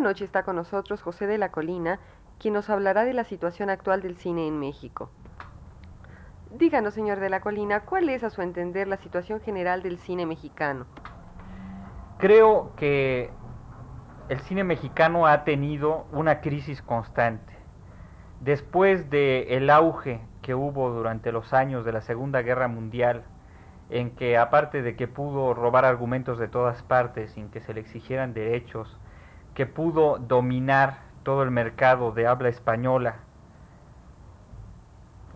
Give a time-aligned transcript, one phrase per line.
[0.00, 1.98] Noche está con nosotros José de la Colina,
[2.38, 5.10] quien nos hablará de la situación actual del cine en México.
[6.50, 10.24] Díganos, señor de la Colina, ¿cuál es a su entender la situación general del cine
[10.24, 10.86] mexicano?
[12.18, 13.30] Creo que
[14.28, 17.52] el cine mexicano ha tenido una crisis constante.
[18.40, 23.24] Después del el auge que hubo durante los años de la Segunda Guerra Mundial,
[23.90, 27.80] en que aparte de que pudo robar argumentos de todas partes sin que se le
[27.80, 28.98] exigieran derechos,
[29.58, 33.16] que pudo dominar todo el mercado de habla española,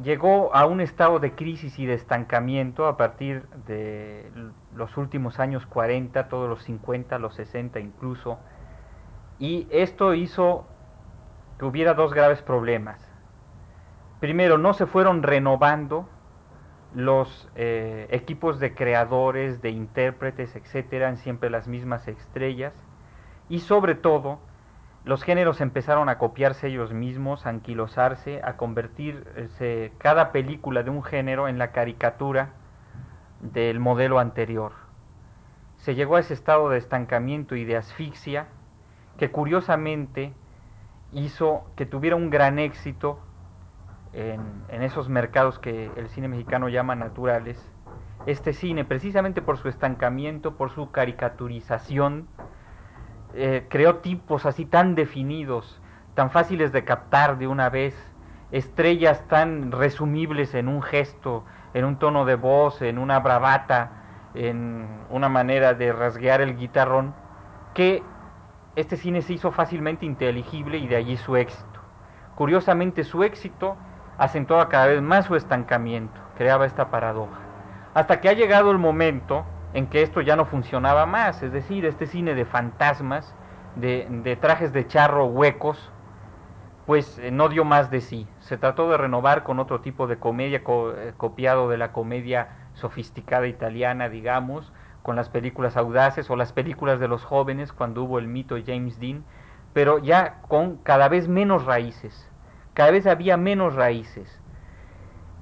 [0.01, 4.31] llegó a un estado de crisis y de estancamiento a partir de
[4.77, 8.39] los últimos años 40, todos los 50, los 60 incluso,
[9.41, 10.69] y esto hizo
[11.59, 13.05] que hubiera dos graves problemas.
[14.20, 16.09] Primero, no se fueron renovando
[16.95, 22.73] los eh, equipos de creadores, de intérpretes, etcétera, en siempre las mismas estrellas
[23.53, 24.39] y sobre todo
[25.05, 31.03] los géneros empezaron a copiarse ellos mismos, a anquilosarse, a convertirse cada película de un
[31.03, 32.55] género en la caricatura
[33.42, 34.73] del modelo anterior.
[35.77, 38.46] Se llegó a ese estado de estancamiento y de asfixia
[39.18, 40.33] que curiosamente
[41.13, 43.20] hizo que tuviera un gran éxito
[44.14, 47.70] en, esos mercados que el cine mexicano llama naturales.
[48.24, 52.29] Este cine, precisamente por su estancamiento, por su caricaturización,
[53.35, 55.81] eh, creó tipos así tan definidos,
[56.15, 57.95] tan fáciles de captar de una vez,
[58.51, 61.45] estrellas tan resumibles en un gesto,
[61.75, 63.91] en un tono de voz, en una bravata,
[64.35, 67.15] en una manera de rasguear el guitarrón,
[67.75, 68.03] que
[68.77, 71.81] este cine se hizo fácilmente inteligible y de allí su éxito.
[72.35, 73.77] Curiosamente su éxito
[74.19, 77.41] acentuaba cada vez más su estancamiento, creaba esta paradoja.
[77.95, 81.86] Hasta que ha llegado el momento en que esto ya no funcionaba más, es decir,
[81.86, 83.34] este cine de fantasmas,
[83.77, 85.90] de, trajes de charro huecos,
[86.86, 88.27] pues eh, no dio más de sí.
[88.40, 93.46] Se trató de renovar con otro tipo de comedia eh, copiado de la comedia sofisticada
[93.46, 94.72] italiana, digamos,
[95.02, 98.98] con las películas audaces o las películas de los jóvenes cuando hubo el mito James
[98.98, 99.24] Dean,
[99.72, 102.28] pero ya con cada vez menos raíces,
[102.74, 104.42] cada vez había menos raíces.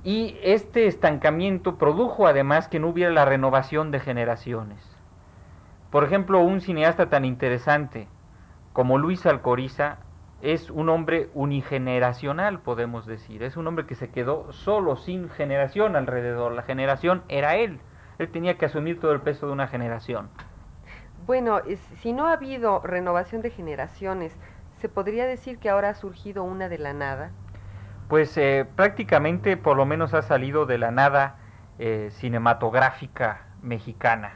[0.02, 4.78] Y este estancamiento produjo además que no hubiera la renovación de generaciones.
[5.90, 8.08] Por ejemplo, un cineasta tan interesante
[8.72, 9.98] como Luis Alcoriza
[10.40, 13.42] es un hombre unigeneracional, podemos decir.
[13.42, 16.52] Es un hombre que se quedó solo, sin generación alrededor.
[16.52, 17.80] La generación era él.
[18.18, 20.30] Él tenía que asumir todo el peso de una generación.
[21.26, 21.60] Bueno,
[22.00, 24.34] si no ha habido renovación de generaciones,
[24.78, 27.32] ¿se podría decir que ahora ha surgido una de la nada?
[28.10, 31.36] Pues eh, prácticamente por lo menos ha salido de la nada
[31.78, 34.32] eh, cinematográfica mexicana.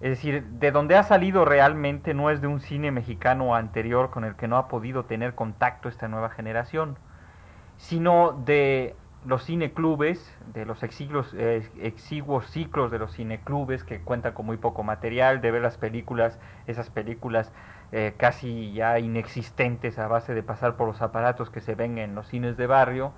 [0.00, 4.24] Es decir, de donde ha salido realmente no es de un cine mexicano anterior con
[4.24, 6.96] el que no ha podido tener contacto esta nueva generación,
[7.78, 8.94] sino de
[9.26, 14.56] los cineclubes, de los exiguos, eh, exiguos ciclos de los cineclubes que cuentan con muy
[14.56, 16.38] poco material, de ver las películas,
[16.68, 17.50] esas películas
[17.96, 22.16] eh, casi ya inexistentes a base de pasar por los aparatos que se ven en
[22.16, 23.12] los cines de barrio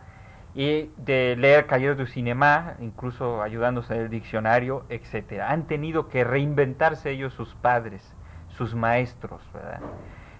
[0.54, 5.50] y de leer Cahiers du Cinema, incluso ayudándose en el diccionario, etcétera.
[5.50, 8.14] Han tenido que reinventarse ellos sus padres,
[8.48, 9.40] sus maestros,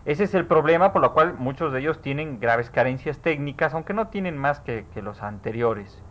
[0.04, 3.94] Ese es el problema por lo cual muchos de ellos tienen graves carencias técnicas, aunque
[3.94, 6.02] no tienen más que, que los anteriores.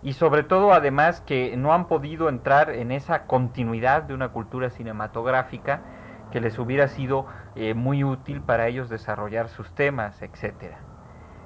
[0.00, 4.70] Y sobre todo además que no han podido entrar en esa continuidad de una cultura
[4.70, 5.82] cinematográfica
[6.34, 10.78] que les hubiera sido eh, muy útil para ellos desarrollar sus temas, etcétera.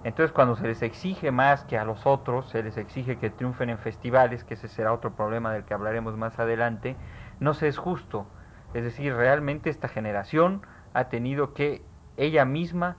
[0.02, 3.68] Entonces cuando se les exige más que a los otros, se les exige que triunfen
[3.68, 6.96] en festivales, que ese será otro problema del que hablaremos más adelante,
[7.38, 8.24] no se es justo.
[8.72, 10.62] Es decir, realmente esta generación
[10.94, 11.82] ha tenido que
[12.16, 12.96] ella misma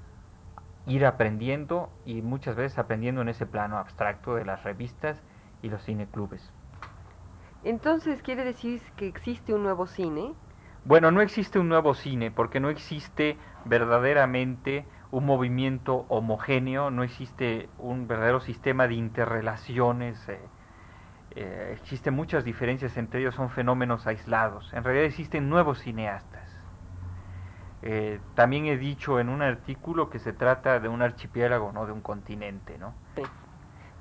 [0.85, 5.23] ir aprendiendo y muchas veces aprendiendo en ese plano abstracto de las revistas
[5.63, 6.53] y los cineclubes.
[7.63, 10.35] Entonces, ¿quiere decir que existe un nuevo cine?
[10.85, 17.69] Bueno, no existe un nuevo cine porque no existe verdaderamente un movimiento homogéneo, no existe
[17.77, 20.39] un verdadero sistema de interrelaciones, eh,
[21.35, 24.71] eh, existen muchas diferencias entre ellos, son fenómenos aislados.
[24.73, 26.47] En realidad existen nuevos cineastas.
[27.81, 31.91] Eh, también he dicho en un artículo que se trata de un archipiélago, no de
[31.91, 32.93] un continente, ¿no?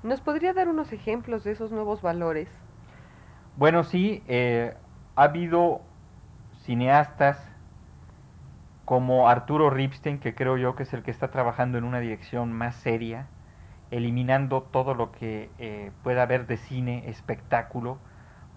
[0.02, 2.48] ¿Nos podría dar unos ejemplos de esos nuevos valores?
[3.56, 4.22] Bueno, sí,
[5.16, 5.87] ha habido
[6.68, 7.42] cineastas
[8.84, 12.52] como Arturo Ripstein, que creo yo que es el que está trabajando en una dirección
[12.52, 13.26] más seria,
[13.90, 17.96] eliminando todo lo que eh, pueda haber de cine, espectáculo,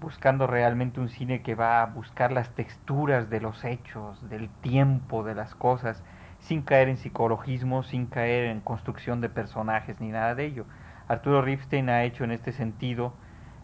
[0.01, 5.23] buscando realmente un cine que va a buscar las texturas de los hechos, del tiempo,
[5.23, 6.03] de las cosas,
[6.39, 10.65] sin caer en psicologismo, sin caer en construcción de personajes ni nada de ello.
[11.07, 13.13] Arturo Ripstein ha hecho en este sentido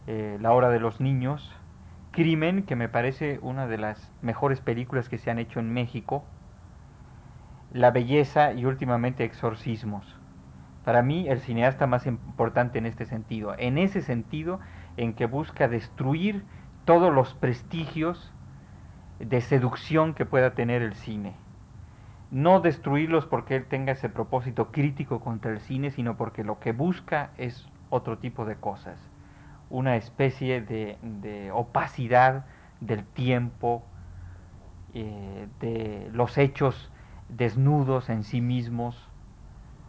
[0.05, 1.53] eh, La hora de los niños,
[2.17, 6.23] Crimen, que me parece una de las mejores películas que se han hecho en México,
[7.71, 10.15] la belleza y últimamente exorcismos.
[10.83, 14.59] Para mí el cineasta más importante en este sentido, en ese sentido
[14.97, 16.43] en que busca destruir
[16.85, 18.33] todos los prestigios
[19.19, 21.35] de seducción que pueda tener el cine.
[22.31, 26.71] No destruirlos porque él tenga ese propósito crítico contra el cine, sino porque lo que
[26.71, 28.97] busca es otro tipo de cosas.
[29.69, 32.45] Una especie de, opacidad
[32.79, 33.83] del tiempo,
[34.93, 36.91] eh, de los hechos
[37.29, 39.09] desnudos en sí mismos,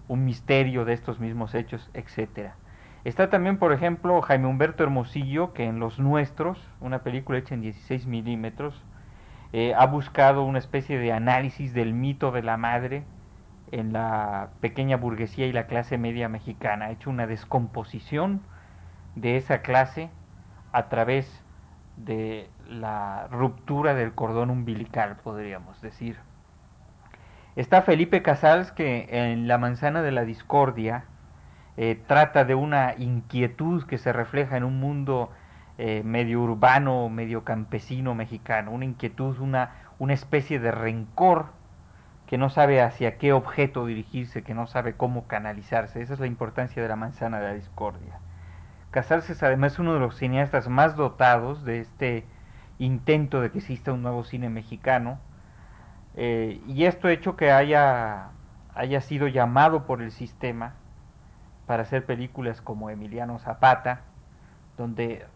[0.08, 2.56] un misterio de estos mismos hechos, etcétera.
[3.04, 7.60] Está también, por ejemplo, Jaime Humberto Hermosillo, que en Los Nuestros, una película hecha en
[7.60, 8.82] 16 milímetros,
[9.52, 13.04] eh, ha buscado una especie de análisis del mito de la madre
[13.70, 16.86] en la pequeña burguesía y la clase media mexicana.
[16.86, 18.42] Ha hecho una descomposición
[19.20, 20.10] de esa clase
[20.72, 21.44] a través
[21.96, 26.16] de la ruptura del cordón umbilical, podríamos decir.
[27.56, 31.04] Está Felipe Casals que en La manzana de la discordia
[31.76, 35.30] eh, trata de una inquietud que se refleja en un mundo
[35.78, 41.46] eh, medio urbano, medio campesino mexicano, una inquietud, una, una especie de rencor
[42.26, 46.02] que no sabe hacia qué objeto dirigirse, que no sabe cómo canalizarse.
[46.02, 48.20] Esa es la importancia de la manzana de la discordia.
[48.90, 52.24] Casals es además uno de los cineastas más dotados de este
[52.78, 55.18] intento de que exista un nuevo cine mexicano
[56.14, 58.30] eh, y esto hecho que haya,
[58.74, 60.74] haya sido llamado por el sistema
[61.66, 64.00] para hacer películas como Emiliano Zapata,
[64.76, 65.26] donde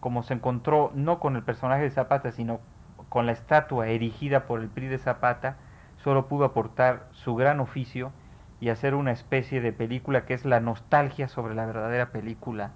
[0.00, 2.60] como se encontró no con el personaje de Zapata, sino
[3.08, 5.56] con la estatua erigida por el PRI de Zapata,
[5.96, 8.12] solo pudo aportar su gran oficio
[8.60, 12.72] y hacer una especie de película que es la nostalgia sobre la verdadera película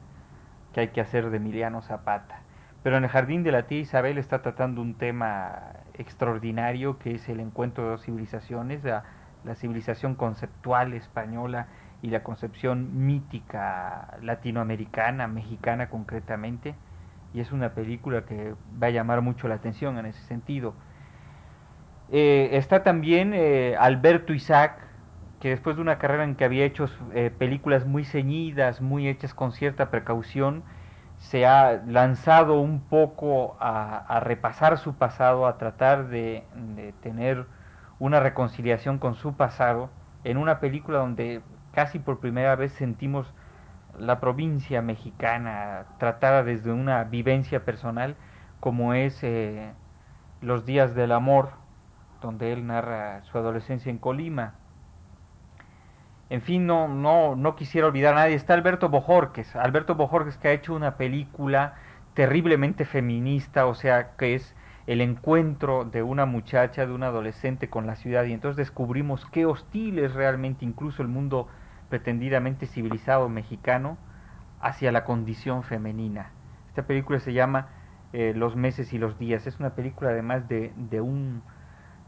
[0.72, 2.40] que hay que hacer de Emiliano Zapata.
[2.82, 7.28] Pero en el Jardín de la Tía Isabel está tratando un tema extraordinario que es
[7.28, 9.04] el encuentro de dos civilizaciones, la,
[9.54, 11.68] civilización conceptual española
[12.02, 16.74] y la concepción mítica latinoamericana, mexicana concretamente,
[17.34, 20.74] y es una película que va a llamar mucho la atención en ese sentido.
[22.10, 24.89] Eh, está también eh, Alberto Isaac,
[25.40, 29.34] que después de una carrera en que había hecho eh, películas muy ceñidas, muy hechas
[29.34, 30.62] con cierta precaución,
[31.18, 36.44] se ha lanzado un poco a, repasar su pasado, a tratar de,
[37.02, 37.46] tener
[37.98, 39.90] una reconciliación con su pasado,
[40.24, 43.32] en una película donde casi por primera vez sentimos
[43.98, 48.16] la provincia mexicana tratada desde una vivencia personal,
[48.60, 49.72] como es eh,
[50.40, 51.50] Los días del amor,
[52.22, 54.54] donde él narra su adolescencia en Colima.
[56.30, 58.36] En fin, no, no, no quisiera olvidar a nadie.
[58.36, 59.56] Está Alberto Bojorques.
[59.56, 61.74] Alberto Bojorques que ha hecho una película
[62.14, 64.54] terriblemente feminista, o sea, que es
[64.86, 69.44] el encuentro de una muchacha, de un adolescente con la ciudad, y entonces descubrimos qué
[69.44, 71.48] hostil es realmente incluso el mundo
[71.88, 73.98] pretendidamente civilizado mexicano
[74.60, 76.30] hacia la condición femenina.
[76.68, 77.68] Esta película se llama
[78.12, 79.48] eh, Los meses y los días.
[79.48, 81.42] Es una película además de, de, un,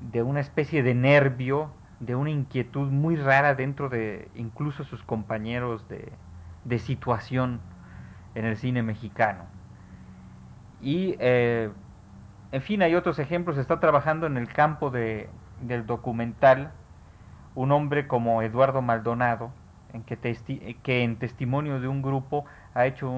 [0.00, 5.88] de una especie de nervio de una inquietud muy rara dentro de incluso sus compañeros
[5.88, 6.12] de,
[6.64, 7.60] de situación
[8.34, 9.44] en el cine mexicano.
[10.80, 11.70] Y, eh,
[12.50, 13.56] en fin, hay otros ejemplos.
[13.56, 15.30] Está trabajando en el campo de,
[15.60, 16.72] del documental
[17.54, 19.52] un hombre como Eduardo Maldonado,
[19.92, 20.16] en que,
[20.82, 23.12] que en testimonio de un grupo ha hecho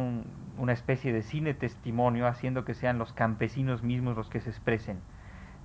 [0.59, 5.01] una especie de cine testimonio, haciendo que sean los campesinos mismos los que se expresen,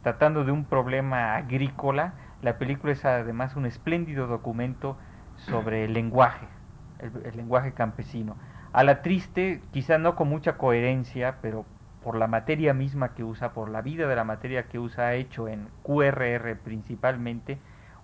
[0.03, 4.97] tratando de un problema agrícola la película es además un espléndido documento
[5.35, 6.47] sobre el lenguaje,
[6.99, 8.35] el, lenguaje campesino.
[8.71, 11.65] A la triste, quizá no con mucha coherencia, pero
[12.03, 15.13] por la materia misma que usa, por la vida de la materia que usa, ha
[15.15, 17.57] hecho en QRR principalmente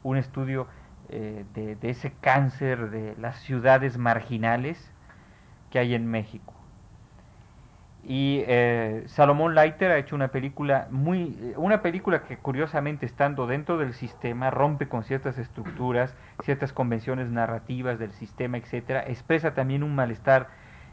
[0.03, 0.67] un estudio
[1.09, 4.91] eh, de, ese cáncer de las ciudades marginales
[5.69, 6.54] que hay en México.
[8.07, 13.79] Y eh, Salomón Leiter ha hecho una película muy, una película que curiosamente estando dentro
[13.79, 19.95] del sistema rompe con ciertas estructuras, ciertas convenciones narrativas del sistema, etcétera, expresa también un
[19.95, 20.49] malestar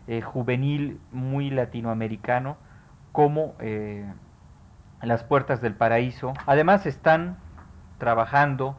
[0.06, 2.56] eh, juvenil muy latinoamericano
[3.12, 4.10] como eh,
[5.02, 6.32] Las Puertas del Paraíso.
[6.46, 7.36] Además están
[7.98, 8.78] trabajando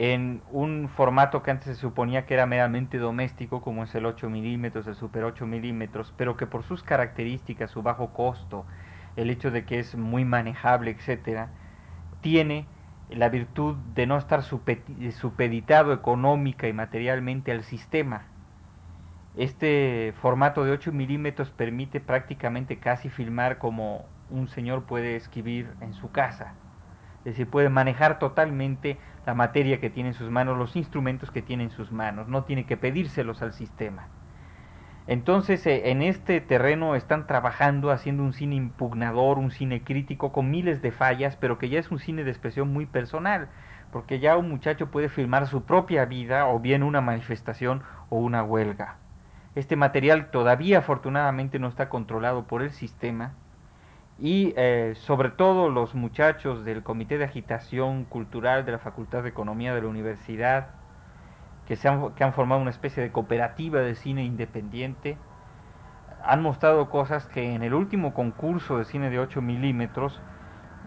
[0.00, 4.30] en un formato que antes se suponía que era meramente doméstico, como es el 8
[4.30, 8.64] milímetros, el Super 8 milímetros, pero que por sus características, su bajo costo,
[9.16, 11.48] el hecho de que es muy manejable, etcétera,
[12.20, 12.66] tiene
[13.10, 18.22] la virtud de no estar supeditado económica y materialmente al sistema.
[19.36, 25.92] Este formato de 8 milímetros permite prácticamente casi filmar como un señor puede escribir en
[25.92, 26.54] su casa.
[27.18, 31.42] Es decir, puede manejar totalmente la materia que tiene en sus manos, los instrumentos que
[31.42, 34.08] tiene en sus manos, no tiene que pedírselos al sistema.
[35.06, 40.50] Entonces, eh, en este terreno están trabajando, haciendo un cine impugnador, un cine crítico, con
[40.50, 43.48] miles de fallas, pero que ya es un cine de expresión muy personal,
[43.90, 48.42] porque ya un muchacho puede filmar su propia vida, o bien una manifestación o una
[48.42, 48.96] huelga.
[49.54, 53.32] Este material todavía afortunadamente no está controlado por el sistema
[54.18, 59.28] y eh, sobre todo los muchachos del Comité de Agitación Cultural de la Facultad de
[59.28, 60.70] Economía de la Universidad,
[61.66, 65.16] que, se han, que han formado una especie de cooperativa de cine independiente,
[66.24, 70.20] han mostrado cosas que en el último concurso de cine de 8 milímetros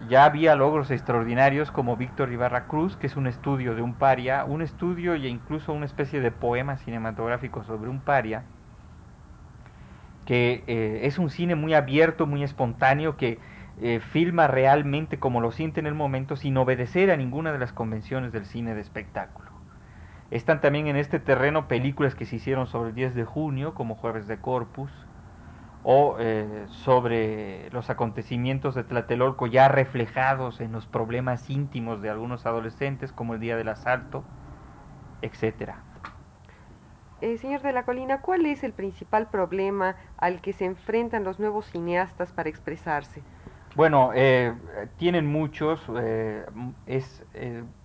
[0.08, 4.44] ya había logros extraordinarios como Víctor Ibarra Cruz, que es un estudio de un paria,
[4.44, 8.44] un estudio e incluso una especie de poema cinematográfico sobre un paria,
[10.26, 13.38] que eh, es un cine muy abierto, muy espontáneo, que
[13.80, 17.72] eh, filma realmente como lo siente en el momento sin obedecer a ninguna de las
[17.72, 19.50] convenciones del cine de espectáculo.
[20.30, 23.96] Están también en este terreno películas que se hicieron sobre el 10 de junio, como
[23.96, 24.90] Jueves de Corpus,
[25.82, 32.46] o eh, sobre los acontecimientos de Tlatelolco ya reflejados en los problemas íntimos de algunos
[32.46, 34.24] adolescentes, como el día del asalto,
[35.22, 35.84] etcétera.
[37.22, 41.38] Eh, señor de la Colina, ¿cuál es el principal problema al que se enfrentan los
[41.38, 43.22] nuevos cineastas para expresarse?
[43.76, 44.52] Bueno, eh,
[44.96, 45.80] tienen muchos.
[45.96, 46.44] Eh,
[46.86, 47.24] es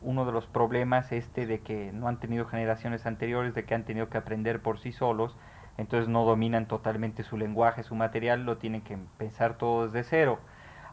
[0.01, 3.85] uno de los problemas este de que no han tenido generaciones anteriores, de que han
[3.85, 5.37] tenido que aprender por sí solos,
[5.77, 10.39] entonces no dominan totalmente su lenguaje, su material, lo tienen que pensar todo desde cero.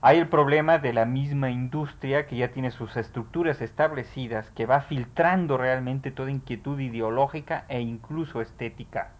[0.07, 4.83] Hay el problema de la misma industria que ya tiene sus estructuras establecidas, que va
[4.83, 9.13] filtrando realmente toda inquietud ideológica e incluso estética,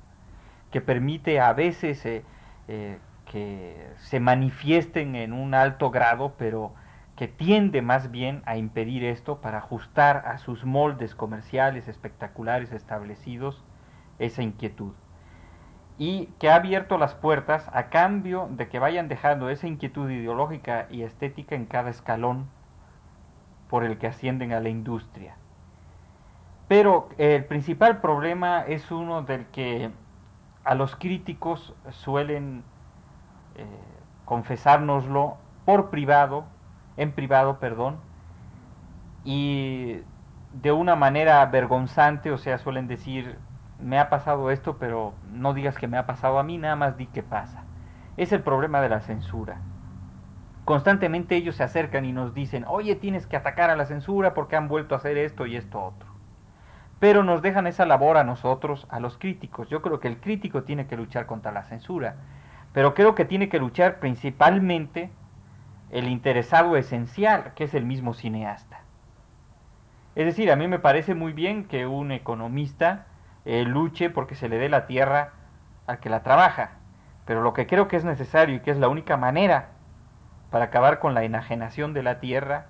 [0.71, 2.23] que permite a veces eh,
[2.69, 6.75] eh, que se manifiesten en un alto grado, pero
[7.17, 13.65] que tiende más bien a impedir esto para ajustar a sus moldes comerciales espectaculares establecidos
[14.19, 14.93] esa inquietud
[15.99, 20.87] y que ha abierto las puertas a cambio de que vayan dejando esa inquietud ideológica
[20.91, 22.49] y estética en cada escalón
[23.69, 25.37] por el que ascienden a la industria.
[26.69, 29.91] Pero el principal problema es uno del que
[30.65, 32.65] a los críticos suelen
[33.55, 33.67] eh,
[34.25, 36.45] confesárnoslo por privado,
[36.97, 37.99] en privado, perdón,
[39.25, 40.01] y
[40.53, 43.39] de una manera vergonzante, o sea, suelen decir,
[43.85, 46.97] me ha pasado esto, pero no digas que me ha pasado a mí, nada más
[46.97, 47.65] di que pasa.
[48.17, 49.59] Es el problema de la censura.
[50.65, 54.57] Constantemente ellos se acercan y nos dicen, oye, tienes que atacar a la censura porque
[54.57, 56.09] han vuelto a hacer esto y esto otro.
[56.99, 59.69] Pero nos dejan esa labor a nosotros, a los críticos.
[59.69, 62.17] Yo creo que el crítico tiene que luchar contra la censura,
[62.73, 65.11] pero creo que tiene que luchar principalmente
[65.91, 68.81] el interesado esencial, que es el mismo cineasta.
[70.15, 73.09] Es decir, a mí me parece muy bien que un economista
[73.45, 75.33] eh, luche porque se le dé la tierra
[75.87, 76.73] al que la trabaja.
[77.25, 79.69] Pero lo que creo que es necesario y que es la única manera
[80.51, 82.67] para acabar con la enajenación de la tierra,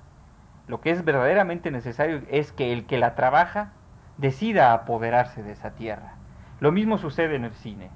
[0.69, 3.73] lo que es verdaderamente necesario es que el que la trabaja
[4.17, 6.15] decida apoderarse de esa tierra.
[6.61, 7.91] Lo mismo sucede en el cine.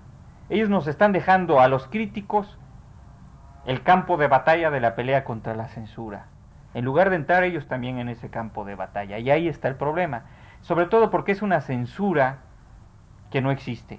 [0.50, 2.58] Ellos nos están dejando a los críticos
[3.66, 6.26] el campo de batalla de la pelea contra la censura,
[6.74, 9.18] en lugar de entrar ellos también en ese campo de batalla.
[9.18, 10.24] Y ahí está el problema,
[10.60, 12.38] sobre todo porque es una censura
[13.30, 13.98] que no existe,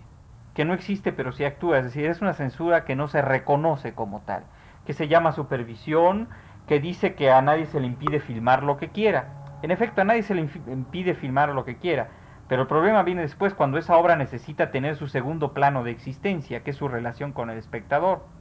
[0.53, 3.93] que no existe pero sí actúa, es decir, es una censura que no se reconoce
[3.93, 4.43] como tal,
[4.85, 6.27] que se llama supervisión,
[6.67, 9.29] que dice que a nadie se le impide filmar lo que quiera.
[9.61, 12.09] En efecto, a nadie se le impide filmar lo que quiera,
[12.47, 16.63] pero el problema viene después cuando esa obra necesita tener su segundo plano de existencia,
[16.63, 18.38] que es su relación con el espectador.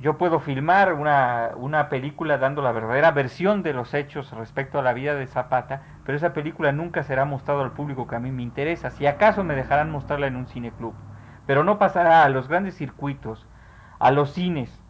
[0.00, 4.82] Yo puedo filmar una, una, película dando la verdadera versión de los hechos respecto a
[4.82, 8.30] la vida de Zapata, pero esa película nunca será mostrada al público que a mí
[8.30, 8.90] me interesa.
[8.90, 10.94] Si acaso me dejarán mostrarla en un cineclub,
[11.46, 13.46] pero no pasará a los grandes circuitos,
[13.98, 14.82] a los cines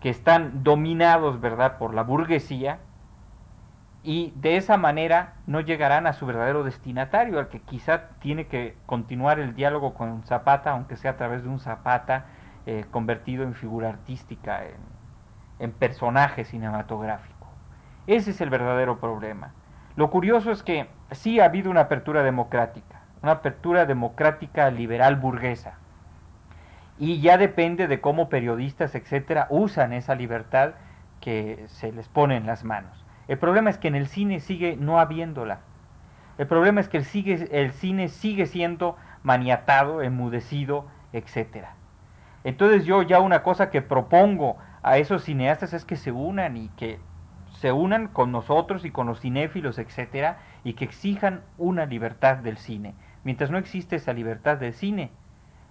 [0.00, 2.78] que están dominados, ¿verdad?, por la burguesía,
[4.02, 8.76] y de esa manera no llegarán a su verdadero destinatario, al que quizá tiene que
[8.86, 12.26] continuar el diálogo con Zapata, aunque sea a través de un Zapata
[12.70, 14.60] eh, convertido en figura artística,
[15.58, 17.46] en, personaje cinematográfico.
[18.06, 19.54] Ese es el verdadero problema.
[19.96, 25.78] Lo curioso es que sí ha habido una apertura democrática, una apertura democrática liberal burguesa.
[26.98, 30.74] Y ya depende de cómo periodistas, etcétera, usan esa libertad
[31.22, 33.02] que se les pone en las manos.
[33.28, 35.60] El problema es que en el cine sigue no habiéndola.
[36.36, 40.84] El problema es que sigue, el cine sigue siendo maniatado, enmudecido,
[41.14, 41.77] etcétera.
[42.48, 46.70] Entonces yo ya una cosa que propongo a esos cineastas es que se unan y
[46.70, 46.98] que
[47.50, 52.56] se unan con nosotros y con los cinéfilos, etcétera, y que exijan una libertad del
[52.56, 52.94] cine.
[53.22, 55.10] Mientras no existe esa libertad del cine,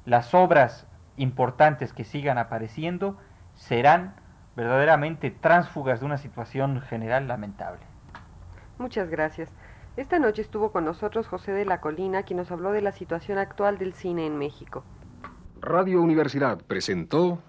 [0.06, 3.18] las obras importantes que sigan apareciendo
[3.56, 4.14] serán
[4.56, 7.82] verdaderamente tránsfugas de una situación general lamentable.
[8.78, 9.52] Muchas gracias.
[9.96, 13.40] Esta noche estuvo con nosotros José de la Colina, quien nos habló de la situación
[13.40, 14.84] actual del cine en México.
[15.62, 17.40] Radio Universidad presentó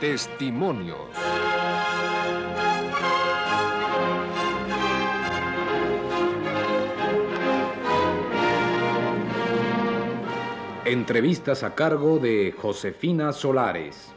[0.00, 0.98] Testimonios.
[10.84, 14.12] Entrevistas a cargo de Josefina Solares.